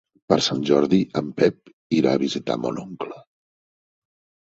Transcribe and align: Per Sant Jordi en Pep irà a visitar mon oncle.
Per 0.31 0.37
Sant 0.45 0.63
Jordi 0.69 0.99
en 1.21 1.27
Pep 1.43 1.73
irà 1.99 2.17
a 2.17 2.25
visitar 2.25 2.59
mon 2.65 2.83
oncle. 2.89 3.25